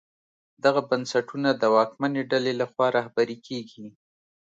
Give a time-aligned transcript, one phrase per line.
[0.63, 3.85] دغه بنسټونه د واکمنې ډلې لخوا رهبري کېږي.